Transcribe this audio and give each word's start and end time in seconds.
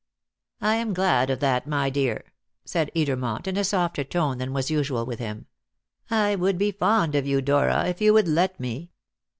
"I 0.61 0.77
am 0.77 0.95
glad 0.95 1.29
of 1.29 1.41
that, 1.41 1.67
my 1.67 1.91
dear," 1.91 2.23
said 2.65 2.89
Edermont 2.95 3.45
in 3.45 3.55
a 3.55 3.63
softer 3.63 4.03
tone 4.03 4.39
than 4.39 4.51
was 4.51 4.71
usual 4.71 5.05
with 5.05 5.19
him. 5.19 5.45
"I 6.09 6.33
would 6.33 6.57
be 6.57 6.71
fond 6.71 7.13
of 7.13 7.27
you, 7.27 7.39
Dora, 7.39 7.85
if 7.87 8.01
you 8.01 8.11
would 8.13 8.27
let 8.27 8.59
me. 8.59 8.89